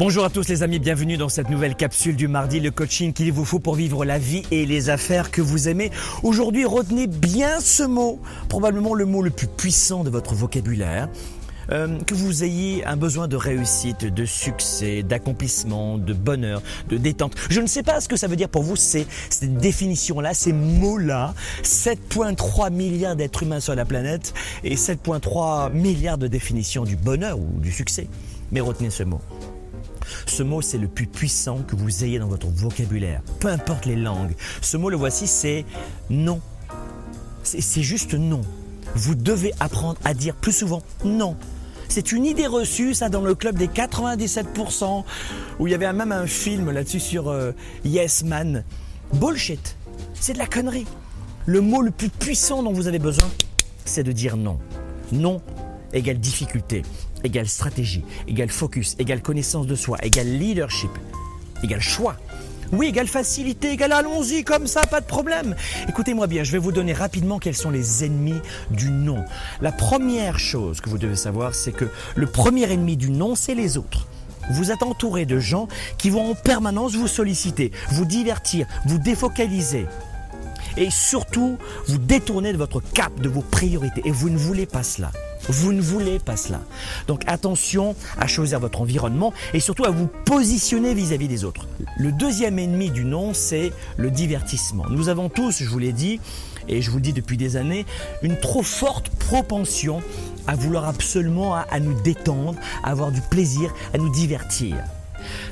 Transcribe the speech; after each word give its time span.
Bonjour 0.00 0.24
à 0.24 0.30
tous 0.30 0.48
les 0.48 0.62
amis, 0.62 0.78
bienvenue 0.78 1.18
dans 1.18 1.28
cette 1.28 1.50
nouvelle 1.50 1.74
capsule 1.74 2.16
du 2.16 2.26
mardi, 2.26 2.58
le 2.58 2.70
coaching 2.70 3.12
qu'il 3.12 3.30
vous 3.32 3.44
faut 3.44 3.58
pour 3.58 3.74
vivre 3.74 4.06
la 4.06 4.18
vie 4.18 4.44
et 4.50 4.64
les 4.64 4.88
affaires 4.88 5.30
que 5.30 5.42
vous 5.42 5.68
aimez. 5.68 5.90
Aujourd'hui, 6.22 6.64
retenez 6.64 7.06
bien 7.06 7.60
ce 7.60 7.82
mot, 7.82 8.18
probablement 8.48 8.94
le 8.94 9.04
mot 9.04 9.20
le 9.20 9.28
plus 9.28 9.46
puissant 9.46 10.02
de 10.02 10.08
votre 10.08 10.34
vocabulaire. 10.34 11.10
Euh, 11.70 11.98
que 12.00 12.14
vous 12.14 12.44
ayez 12.44 12.82
un 12.86 12.96
besoin 12.96 13.28
de 13.28 13.36
réussite, 13.36 14.06
de 14.06 14.24
succès, 14.24 15.02
d'accomplissement, 15.02 15.98
de 15.98 16.14
bonheur, 16.14 16.62
de 16.88 16.96
détente. 16.96 17.34
Je 17.50 17.60
ne 17.60 17.66
sais 17.66 17.82
pas 17.82 18.00
ce 18.00 18.08
que 18.08 18.16
ça 18.16 18.26
veut 18.26 18.36
dire 18.36 18.48
pour 18.48 18.62
vous, 18.62 18.76
ces, 18.76 19.06
cette 19.28 19.58
définition-là, 19.58 20.32
ces 20.32 20.54
mots-là. 20.54 21.34
7,3 21.62 22.72
milliards 22.72 23.16
d'êtres 23.16 23.42
humains 23.42 23.60
sur 23.60 23.74
la 23.74 23.84
planète 23.84 24.32
et 24.64 24.76
7,3 24.76 25.74
milliards 25.74 26.18
de 26.18 26.26
définitions 26.26 26.84
du 26.84 26.96
bonheur 26.96 27.38
ou 27.38 27.60
du 27.60 27.70
succès. 27.70 28.08
Mais 28.50 28.60
retenez 28.60 28.88
ce 28.88 29.02
mot. 29.02 29.20
Ce 30.26 30.42
mot, 30.42 30.62
c'est 30.62 30.78
le 30.78 30.88
plus 30.88 31.06
puissant 31.06 31.58
que 31.66 31.76
vous 31.76 32.04
ayez 32.04 32.18
dans 32.18 32.28
votre 32.28 32.48
vocabulaire, 32.48 33.22
peu 33.40 33.48
importe 33.48 33.86
les 33.86 33.96
langues. 33.96 34.34
Ce 34.60 34.76
mot, 34.76 34.90
le 34.90 34.96
voici, 34.96 35.26
c'est 35.26 35.64
non. 36.08 36.40
C'est 37.42 37.82
juste 37.82 38.14
non. 38.14 38.42
Vous 38.94 39.14
devez 39.14 39.52
apprendre 39.60 39.98
à 40.04 40.14
dire 40.14 40.34
plus 40.34 40.52
souvent 40.52 40.82
non. 41.04 41.36
C'est 41.88 42.12
une 42.12 42.24
idée 42.24 42.46
reçue, 42.46 42.94
ça, 42.94 43.08
dans 43.08 43.22
le 43.22 43.34
club 43.34 43.56
des 43.56 43.66
97%, 43.66 45.04
où 45.58 45.66
il 45.66 45.70
y 45.70 45.74
avait 45.74 45.92
même 45.92 46.12
un 46.12 46.26
film 46.26 46.70
là-dessus 46.70 47.00
sur 47.00 47.28
euh, 47.28 47.52
Yes 47.84 48.22
Man. 48.22 48.64
Bullshit. 49.14 49.76
C'est 50.14 50.34
de 50.34 50.38
la 50.38 50.46
connerie. 50.46 50.86
Le 51.46 51.60
mot 51.60 51.82
le 51.82 51.90
plus 51.90 52.10
puissant 52.10 52.62
dont 52.62 52.72
vous 52.72 52.86
avez 52.86 53.00
besoin, 53.00 53.28
c'est 53.84 54.04
de 54.04 54.12
dire 54.12 54.36
non. 54.36 54.60
Non 55.10 55.42
égale 55.92 56.18
difficulté, 56.18 56.82
égale 57.24 57.48
stratégie, 57.48 58.04
égale 58.28 58.50
focus, 58.50 58.96
égale 58.98 59.22
connaissance 59.22 59.66
de 59.66 59.74
soi, 59.74 59.98
égale 60.02 60.28
leadership, 60.28 60.90
égale 61.62 61.80
choix. 61.80 62.16
Oui, 62.72 62.86
égale 62.86 63.08
facilité, 63.08 63.72
égale 63.72 63.92
allons-y 63.92 64.44
comme 64.44 64.68
ça, 64.68 64.82
pas 64.82 65.00
de 65.00 65.06
problème. 65.06 65.56
Écoutez-moi 65.88 66.28
bien, 66.28 66.44
je 66.44 66.52
vais 66.52 66.58
vous 66.58 66.70
donner 66.70 66.92
rapidement 66.92 67.40
quels 67.40 67.56
sont 67.56 67.70
les 67.70 68.04
ennemis 68.04 68.40
du 68.70 68.90
non. 68.90 69.24
La 69.60 69.72
première 69.72 70.38
chose 70.38 70.80
que 70.80 70.88
vous 70.88 70.98
devez 70.98 71.16
savoir, 71.16 71.54
c'est 71.56 71.72
que 71.72 71.86
le 72.14 72.26
premier 72.26 72.70
ennemi 72.70 72.96
du 72.96 73.10
non, 73.10 73.34
c'est 73.34 73.56
les 73.56 73.76
autres. 73.76 74.06
Vous 74.52 74.70
êtes 74.70 74.84
entouré 74.84 75.26
de 75.26 75.38
gens 75.38 75.66
qui 75.98 76.10
vont 76.10 76.30
en 76.30 76.34
permanence 76.34 76.94
vous 76.94 77.08
solliciter, 77.08 77.72
vous 77.90 78.04
divertir, 78.04 78.66
vous 78.86 78.98
défocaliser, 78.98 79.86
et 80.76 80.90
surtout 80.90 81.58
vous 81.86 81.98
détourner 81.98 82.52
de 82.52 82.58
votre 82.58 82.80
cap, 82.80 83.12
de 83.20 83.28
vos 83.28 83.42
priorités. 83.42 84.02
Et 84.04 84.10
vous 84.10 84.30
ne 84.30 84.38
voulez 84.38 84.66
pas 84.66 84.82
cela. 84.82 85.10
Vous 85.50 85.72
ne 85.72 85.80
voulez 85.80 86.20
pas 86.20 86.36
cela. 86.36 86.60
Donc 87.08 87.22
attention 87.26 87.96
à 88.16 88.28
choisir 88.28 88.60
votre 88.60 88.80
environnement 88.80 89.32
et 89.52 89.58
surtout 89.58 89.84
à 89.84 89.90
vous 89.90 90.06
positionner 90.06 90.94
vis-à-vis 90.94 91.26
des 91.26 91.44
autres. 91.44 91.66
Le 91.98 92.12
deuxième 92.12 92.60
ennemi 92.60 92.90
du 92.90 93.04
non, 93.04 93.34
c'est 93.34 93.72
le 93.96 94.12
divertissement. 94.12 94.84
Nous 94.90 95.08
avons 95.08 95.28
tous, 95.28 95.64
je 95.64 95.68
vous 95.68 95.80
l'ai 95.80 95.92
dit, 95.92 96.20
et 96.68 96.80
je 96.82 96.90
vous 96.90 96.98
le 96.98 97.02
dis 97.02 97.12
depuis 97.12 97.36
des 97.36 97.56
années, 97.56 97.84
une 98.22 98.38
trop 98.38 98.62
forte 98.62 99.08
propension 99.10 100.02
à 100.46 100.54
vouloir 100.54 100.86
absolument 100.86 101.56
à 101.56 101.80
nous 101.80 102.00
détendre, 102.02 102.54
à 102.84 102.90
avoir 102.90 103.10
du 103.10 103.20
plaisir, 103.20 103.74
à 103.92 103.98
nous 103.98 104.10
divertir. 104.10 104.76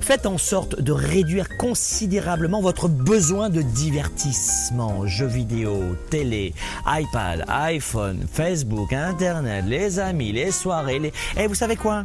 Faites 0.00 0.26
en 0.26 0.38
sorte 0.38 0.80
de 0.80 0.92
réduire 0.92 1.56
considérablement 1.58 2.60
votre 2.60 2.88
besoin 2.88 3.50
de 3.50 3.62
divertissement. 3.62 5.06
Jeux 5.06 5.26
vidéo, 5.26 5.96
télé, 6.10 6.54
iPad, 6.86 7.44
iPhone, 7.48 8.26
Facebook, 8.30 8.92
Internet, 8.92 9.64
les 9.66 9.98
amis, 9.98 10.32
les 10.32 10.50
soirées. 10.50 10.98
Les... 10.98 11.12
Et 11.36 11.46
vous 11.46 11.54
savez 11.54 11.76
quoi? 11.76 12.04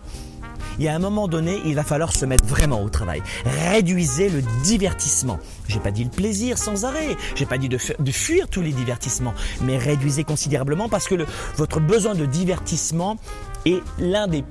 Il 0.80 0.86
y 0.86 0.88
a 0.88 0.96
un 0.96 1.00
moment 1.00 1.28
donné, 1.28 1.60
il 1.66 1.76
va 1.76 1.84
falloir 1.84 2.12
se 2.14 2.26
mettre 2.26 2.46
vraiment 2.46 2.82
au 2.82 2.90
travail. 2.90 3.22
Réduisez 3.46 4.30
le 4.30 4.42
divertissement. 4.64 5.40
J'ai 5.68 5.80
pas 5.80 5.92
dit 5.92 6.04
le 6.04 6.10
plaisir 6.10 6.58
sans 6.58 6.86
arrêt. 6.86 7.16
J'ai 7.36 7.46
pas 7.46 7.58
dit 7.58 7.70
de, 7.70 7.78
fuir 8.12 8.48
tous 8.48 8.62
les 8.62 8.72
divertissements, 8.72 9.34
mais 9.62 9.78
réduisez 9.78 10.24
considérablement 10.24 10.90
parce 10.90 11.08
que 11.08 11.16
votre 11.58 11.80
besoin 11.80 12.16
de 12.16 12.26
divertissement 12.26 13.18
est 13.66 13.82
l'un 14.00 14.28
des 14.28 14.44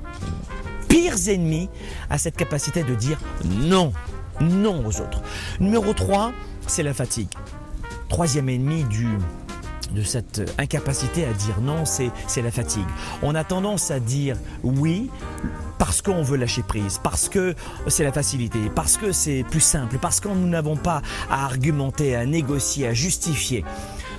pires 1.13 1.29
ennemis 1.33 1.69
à 2.11 2.19
cette 2.19 2.37
capacité 2.37 2.83
de 2.83 2.95
dire 2.95 3.19
non, 3.45 3.93
non 4.41 4.85
aux 4.87 5.01
autres. 5.01 5.23
Numéro 5.61 5.93
3, 5.93 6.33
c'est 6.67 6.83
la 6.83 6.95
fatigue. 6.95 7.29
Troisième 8.09 8.49
ennemi 8.49 8.85
du, 8.85 9.09
de 9.93 10.03
cette 10.03 10.53
incapacité 10.59 11.25
à 11.25 11.33
dire 11.33 11.61
non, 11.61 11.85
c'est 11.85 12.43
la 12.43 12.51
fatigue. 12.51 12.87
On 13.23 13.35
a 13.35 13.45
tendance 13.45 13.91
à 13.91 14.01
dire 14.01 14.37
oui 14.63 15.11
parce 15.79 16.03
qu'on 16.03 16.23
veut 16.23 16.37
lâcher 16.37 16.63
prise, 16.63 17.01
parce 17.03 17.29
que 17.29 17.55
c'est 17.89 18.05
la 18.05 18.13
facilité, 18.13 18.59
parce 18.75 18.97
que 18.97 19.13
c'est 19.13 19.45
plus 19.51 19.61
simple, 19.61 19.99
parce 19.99 20.21
que 20.21 20.29
nous 20.29 20.49
n'avons 20.49 20.77
pas 20.77 21.03
à 21.29 21.45
argumenter, 21.45 22.15
à 22.15 22.25
négocier, 22.25 22.87
à 22.87 22.95
justifier. 22.95 23.65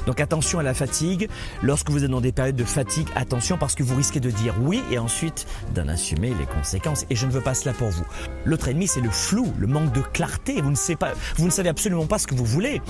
Donc 0.07 0.19
attention 0.19 0.59
à 0.59 0.63
la 0.63 0.73
fatigue. 0.73 1.29
Lorsque 1.61 1.89
vous 1.89 2.03
êtes 2.03 2.11
dans 2.11 2.21
des 2.21 2.31
périodes 2.31 2.55
de 2.55 2.63
fatigue, 2.63 3.07
attention 3.15 3.57
parce 3.57 3.75
que 3.75 3.83
vous 3.83 3.95
risquez 3.95 4.19
de 4.19 4.29
dire 4.29 4.55
oui 4.61 4.81
et 4.91 4.97
ensuite 4.97 5.45
d'en 5.73 5.87
assumer 5.87 6.33
les 6.39 6.45
conséquences. 6.45 7.05
Et 7.09 7.15
je 7.15 7.25
ne 7.25 7.31
veux 7.31 7.41
pas 7.41 7.53
cela 7.53 7.73
pour 7.73 7.89
vous. 7.89 8.05
L'autre 8.45 8.67
ennemi, 8.67 8.87
c'est 8.87 9.01
le 9.01 9.09
flou, 9.09 9.53
le 9.59 9.67
manque 9.67 9.91
de 9.93 10.01
clarté. 10.01 10.61
Vous 10.61 10.71
ne, 10.71 10.75
savez 10.75 10.95
pas, 10.95 11.13
vous 11.37 11.45
ne 11.45 11.51
savez 11.51 11.69
absolument 11.69 12.05
pas 12.05 12.19
ce 12.19 12.27
que 12.27 12.35
vous 12.35 12.45
voulez. 12.45 12.81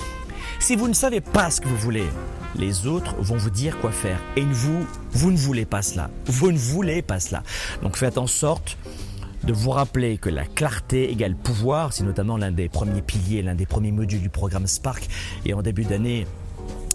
Si 0.58 0.76
vous 0.76 0.88
ne 0.88 0.94
savez 0.94 1.20
pas 1.20 1.50
ce 1.50 1.60
que 1.60 1.68
vous 1.68 1.76
voulez, 1.76 2.06
les 2.56 2.86
autres 2.86 3.14
vont 3.18 3.36
vous 3.36 3.50
dire 3.50 3.78
quoi 3.78 3.90
faire. 3.90 4.20
Et 4.36 4.44
vous, 4.44 4.86
vous 5.12 5.30
ne 5.30 5.36
voulez 5.36 5.64
pas 5.64 5.82
cela. 5.82 6.10
Vous 6.26 6.52
ne 6.52 6.58
voulez 6.58 7.02
pas 7.02 7.20
cela. 7.20 7.42
Donc 7.82 7.96
faites 7.96 8.18
en 8.18 8.26
sorte 8.26 8.76
de 9.44 9.52
vous 9.52 9.70
rappeler 9.70 10.16
que 10.16 10.30
la 10.30 10.46
clarté 10.46 11.10
égale 11.10 11.34
pouvoir, 11.34 11.92
c'est 11.92 12.04
notamment 12.04 12.36
l'un 12.36 12.50
des 12.50 12.68
premiers 12.68 13.02
piliers, 13.02 13.42
l'un 13.42 13.54
des 13.54 13.66
premiers 13.66 13.92
modules 13.92 14.22
du 14.22 14.30
programme 14.30 14.66
Spark. 14.66 15.06
Et 15.44 15.52
en 15.52 15.62
début 15.62 15.84
d'année, 15.84 16.26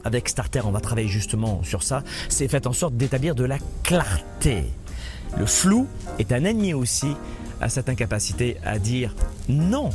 avec 0.04 0.30
Starter, 0.30 0.62
on 0.66 0.72
va 0.72 0.80
travailler 0.80 1.08
justement 1.08 1.62
sur 1.64 1.84
ça, 1.84 2.04
c'est 2.30 2.48
fait 2.48 2.68
en 2.68 2.74
sorte 2.74 2.96
d'établir 2.96 3.36
de 3.36 3.44
la 3.44 3.58
clarté. 3.84 4.64
Le 5.38 5.46
flou 5.46 5.88
est 6.18 6.32
un 6.32 6.44
ennemi 6.44 6.74
aussi 6.74 7.16
à 7.62 7.70
cette 7.70 7.90
incapacité 7.90 8.58
à 8.66 8.80
dire 8.80 9.16
non. 9.48 9.90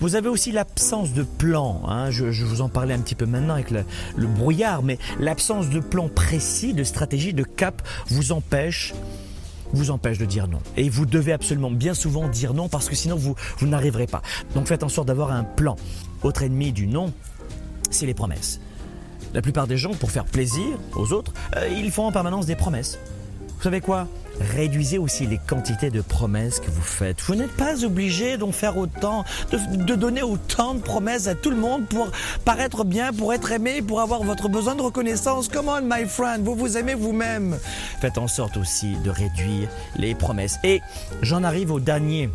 Vous 0.00 0.16
avez 0.16 0.28
aussi 0.28 0.52
l'absence 0.52 1.12
de 1.12 1.22
plan. 1.22 1.82
Hein. 1.88 2.10
Je, 2.10 2.44
vous 2.44 2.60
en 2.60 2.68
parlais 2.68 2.94
un 2.94 2.98
petit 2.98 3.14
peu 3.14 3.26
maintenant 3.26 3.54
avec 3.54 3.70
le, 3.70 3.84
brouillard, 4.26 4.82
mais 4.82 4.98
l'absence 5.18 5.70
de 5.70 5.80
plan 5.80 6.08
précis, 6.08 6.74
de 6.74 6.84
stratégie, 6.84 7.32
de 7.32 7.44
cap 7.44 7.82
vous 8.08 8.32
empêche 8.32 8.94
vous 9.72 9.90
empêche 9.90 10.16
de 10.18 10.24
dire 10.24 10.46
non. 10.46 10.60
Et 10.76 10.88
vous 10.88 11.06
devez 11.06 11.32
absolument 11.32 11.72
bien 11.72 11.92
souvent 11.92 12.28
dire 12.28 12.54
non 12.54 12.68
parce 12.68 12.88
que 12.88 12.94
sinon 12.94 13.16
vous, 13.16 13.34
vous 13.58 13.66
n'arriverez 13.66 14.06
pas. 14.06 14.22
Donc 14.54 14.68
faites 14.68 14.84
en 14.84 14.88
sorte 14.88 15.08
d'avoir 15.08 15.32
un 15.32 15.42
plan. 15.42 15.74
Autre 16.22 16.44
ennemi 16.44 16.72
du 16.72 16.86
non, 16.86 17.12
c'est 17.90 18.06
les 18.06 18.14
promesses. 18.14 18.60
La 19.36 19.42
plupart 19.42 19.66
des 19.66 19.76
gens, 19.76 19.92
pour 19.92 20.10
faire 20.10 20.24
plaisir 20.24 20.78
aux 20.94 21.12
autres, 21.12 21.34
euh, 21.56 21.68
ils 21.68 21.92
font 21.92 22.06
en 22.06 22.10
permanence 22.10 22.46
des 22.46 22.56
promesses. 22.56 22.98
Vous 23.58 23.62
savez 23.62 23.82
quoi? 23.82 24.08
Réduisez 24.40 24.96
aussi 24.96 25.26
les 25.26 25.36
quantités 25.36 25.90
de 25.90 26.00
promesses 26.00 26.58
que 26.58 26.70
vous 26.70 26.80
faites. 26.80 27.20
Vous 27.20 27.34
n'êtes 27.34 27.54
pas 27.54 27.84
obligé 27.84 28.38
d'en 28.38 28.50
faire 28.50 28.78
autant, 28.78 29.26
de, 29.52 29.94
donner 29.94 30.22
autant 30.22 30.72
de 30.72 30.80
promesses 30.80 31.26
à 31.26 31.34
tout 31.34 31.50
le 31.50 31.58
monde 31.58 31.84
pour 31.86 32.10
paraître 32.46 32.84
bien, 32.84 33.12
pour 33.12 33.34
être 33.34 33.52
aimé, 33.52 33.82
pour 33.82 34.00
avoir 34.00 34.22
votre 34.22 34.48
besoin 34.48 34.74
de 34.74 34.80
reconnaissance. 34.80 35.48
Come 35.48 35.68
on, 35.68 35.82
my 35.82 36.06
friend, 36.06 36.42
vous 36.42 36.54
vous 36.54 36.78
aimez 36.78 36.94
vous-même. 36.94 37.58
Faites 38.00 38.16
en 38.16 38.28
sorte 38.28 38.56
aussi 38.56 38.96
de 39.04 39.10
réduire 39.10 39.68
les 39.96 40.14
promesses. 40.14 40.56
Et 40.64 40.80
j'en 41.20 41.44
arrive 41.44 41.72
au 41.72 41.80
dernier 41.80 42.30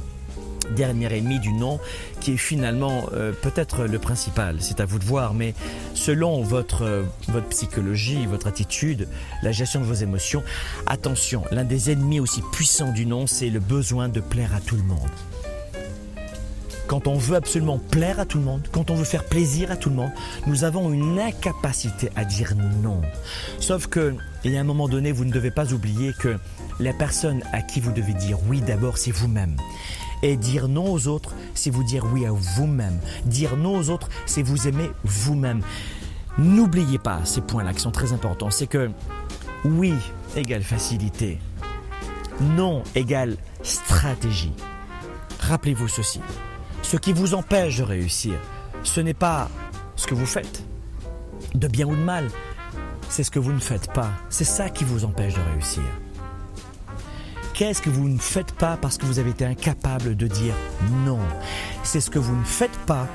dernier 0.69 1.17
ennemi 1.17 1.39
du 1.39 1.53
non, 1.53 1.79
qui 2.19 2.33
est 2.33 2.37
finalement 2.37 3.05
euh, 3.13 3.31
peut-être 3.31 3.85
le 3.85 3.99
principal. 3.99 4.57
C'est 4.59 4.79
à 4.79 4.85
vous 4.85 4.99
de 4.99 5.03
voir, 5.03 5.33
mais 5.33 5.53
selon 5.93 6.41
votre, 6.41 6.83
euh, 6.83 7.03
votre 7.27 7.47
psychologie, 7.47 8.25
votre 8.25 8.47
attitude, 8.47 9.07
la 9.43 9.51
gestion 9.51 9.79
de 9.79 9.85
vos 9.85 9.93
émotions, 9.93 10.43
attention, 10.87 11.43
l'un 11.51 11.63
des 11.63 11.91
ennemis 11.91 12.19
aussi 12.19 12.41
puissants 12.51 12.91
du 12.91 13.05
non, 13.05 13.27
c'est 13.27 13.49
le 13.49 13.59
besoin 13.59 14.09
de 14.09 14.19
plaire 14.19 14.53
à 14.55 14.61
tout 14.61 14.75
le 14.75 14.83
monde. 14.83 15.09
Quand 16.91 17.07
on 17.07 17.17
veut 17.17 17.37
absolument 17.37 17.77
plaire 17.77 18.19
à 18.19 18.25
tout 18.25 18.37
le 18.37 18.43
monde, 18.43 18.67
quand 18.69 18.91
on 18.91 18.95
veut 18.95 19.05
faire 19.05 19.23
plaisir 19.23 19.71
à 19.71 19.77
tout 19.77 19.89
le 19.89 19.95
monde, 19.95 20.11
nous 20.45 20.65
avons 20.65 20.91
une 20.91 21.19
incapacité 21.19 22.09
à 22.17 22.25
dire 22.25 22.53
non. 22.83 23.01
Sauf 23.59 23.87
que, 23.87 24.13
il 24.43 24.51
y 24.51 24.57
a 24.57 24.59
un 24.59 24.65
moment 24.65 24.89
donné, 24.89 25.13
vous 25.13 25.23
ne 25.23 25.31
devez 25.31 25.51
pas 25.51 25.71
oublier 25.71 26.11
que 26.19 26.37
la 26.81 26.91
personne 26.91 27.43
à 27.53 27.61
qui 27.61 27.79
vous 27.79 27.93
devez 27.93 28.13
dire 28.13 28.39
oui 28.49 28.59
d'abord, 28.59 28.97
c'est 28.97 29.11
vous-même. 29.11 29.55
Et 30.23 30.37
dire 30.37 30.67
non 30.67 30.91
aux 30.91 31.07
autres, 31.07 31.33
c'est 31.55 31.71
vous 31.71 31.83
dire 31.83 32.05
oui 32.13 32.25
à 32.25 32.31
vous-même. 32.31 32.99
Dire 33.25 33.57
non 33.57 33.77
aux 33.77 33.89
autres, 33.89 34.09
c'est 34.25 34.43
vous 34.43 34.67
aimer 34.67 34.91
vous-même. 35.03 35.61
N'oubliez 36.37 36.99
pas 36.99 37.21
ces 37.25 37.41
points-là 37.41 37.73
qui 37.73 37.81
sont 37.81 37.91
très 37.91 38.13
importants. 38.13 38.51
C'est 38.51 38.67
que 38.67 38.91
oui 39.65 39.93
égale 40.35 40.63
facilité. 40.63 41.39
Non 42.55 42.83
égale 42.95 43.37
stratégie. 43.63 44.53
Rappelez-vous 45.39 45.87
ceci. 45.87 46.21
Ce 46.81 46.97
qui 46.97 47.13
vous 47.13 47.33
empêche 47.33 47.77
de 47.77 47.83
réussir, 47.83 48.35
ce 48.83 49.01
n'est 49.01 49.13
pas 49.13 49.49
ce 49.95 50.07
que 50.07 50.15
vous 50.15 50.25
faites, 50.25 50.63
de 51.53 51.67
bien 51.67 51.87
ou 51.87 51.95
de 51.95 52.01
mal. 52.01 52.29
C'est 53.09 53.23
ce 53.23 53.31
que 53.31 53.39
vous 53.39 53.51
ne 53.53 53.59
faites 53.59 53.91
pas. 53.93 54.09
C'est 54.29 54.45
ça 54.45 54.69
qui 54.69 54.83
vous 54.83 55.03
empêche 55.03 55.33
de 55.33 55.41
réussir. 55.53 55.83
Qu'est-ce 57.61 57.83
que 57.83 57.91
vous 57.91 58.09
ne 58.09 58.17
faites 58.17 58.53
pas 58.53 58.75
parce 58.75 58.97
que 58.97 59.05
vous 59.05 59.19
avez 59.19 59.29
été 59.29 59.45
incapable 59.45 60.17
de 60.17 60.25
dire 60.25 60.55
non? 61.05 61.19
C'est 61.83 62.01
ce 62.01 62.09
que 62.09 62.17
vous 62.17 62.35
ne 62.35 62.43
faites 62.43 62.75
pas 62.87 63.07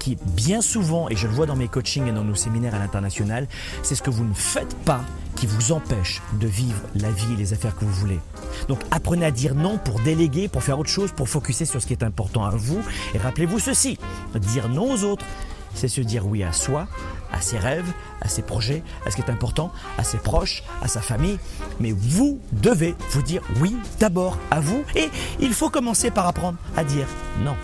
qui, 0.00 0.18
bien 0.34 0.60
souvent, 0.60 1.08
et 1.08 1.14
je 1.14 1.28
le 1.28 1.32
vois 1.32 1.46
dans 1.46 1.54
mes 1.54 1.68
coachings 1.68 2.08
et 2.08 2.10
dans 2.10 2.24
nos 2.24 2.34
séminaires 2.34 2.74
à 2.74 2.80
l'international, 2.80 3.46
c'est 3.84 3.94
ce 3.94 4.02
que 4.02 4.10
vous 4.10 4.24
ne 4.24 4.34
faites 4.34 4.74
pas 4.78 5.02
qui 5.36 5.46
vous 5.46 5.70
empêche 5.70 6.20
de 6.40 6.48
vivre 6.48 6.80
la 6.96 7.12
vie 7.12 7.32
et 7.34 7.36
les 7.36 7.52
affaires 7.52 7.76
que 7.76 7.84
vous 7.84 7.92
voulez. 7.92 8.18
Donc 8.66 8.80
apprenez 8.90 9.24
à 9.24 9.30
dire 9.30 9.54
non 9.54 9.78
pour 9.78 10.00
déléguer, 10.00 10.48
pour 10.48 10.64
faire 10.64 10.80
autre 10.80 10.90
chose, 10.90 11.12
pour 11.12 11.28
focuser 11.28 11.64
sur 11.64 11.80
ce 11.80 11.86
qui 11.86 11.92
est 11.92 12.02
important 12.02 12.44
à 12.44 12.50
vous. 12.50 12.82
Et 13.14 13.18
rappelez-vous 13.18 13.60
ceci, 13.60 13.98
dire 14.34 14.68
non 14.68 14.90
aux 14.90 15.04
autres, 15.04 15.24
c'est 15.74 15.88
se 15.88 16.00
dire 16.00 16.26
oui 16.26 16.42
à 16.42 16.52
soi, 16.52 16.86
à 17.32 17.40
ses 17.40 17.58
rêves, 17.58 17.90
à 18.20 18.28
ses 18.28 18.42
projets, 18.42 18.82
à 19.06 19.10
ce 19.10 19.16
qui 19.16 19.22
est 19.22 19.30
important, 19.30 19.72
à 19.98 20.04
ses 20.04 20.18
proches, 20.18 20.62
à 20.82 20.88
sa 20.88 21.00
famille. 21.00 21.38
Mais 21.80 21.92
vous 21.92 22.40
devez 22.52 22.94
vous 23.10 23.22
dire 23.22 23.42
oui 23.60 23.76
d'abord 23.98 24.38
à 24.50 24.60
vous. 24.60 24.84
Et 24.94 25.10
il 25.40 25.54
faut 25.54 25.70
commencer 25.70 26.10
par 26.10 26.26
apprendre 26.26 26.58
à 26.76 26.84
dire 26.84 27.06
non. 27.44 27.56